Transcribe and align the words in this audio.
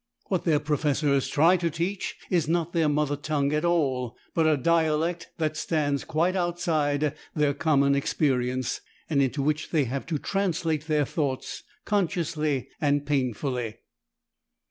What 0.29 0.45
their 0.45 0.59
professors 0.59 1.27
try 1.27 1.57
to 1.57 1.69
teach 1.69 2.15
is 2.31 2.47
not 2.47 2.73
their 2.73 2.89
mother 2.89 3.15
tongue 3.15 3.53
at 3.53 3.63
all, 3.63 4.17
but 4.33 4.47
a 4.47 4.57
dialect 4.57 5.27
that 5.37 5.55
stands 5.55 6.05
quite 6.05 6.35
outside 6.35 7.13
their 7.35 7.53
common 7.53 7.93
experience, 7.93 8.81
and 9.11 9.21
into 9.21 9.43
which 9.43 9.69
they 9.69 9.83
have 9.83 10.07
to 10.07 10.17
translate 10.17 10.87
their 10.87 11.05
thoughts, 11.05 11.61
consciously 11.85 12.67
and 12.81 13.05
painfully. 13.05 13.77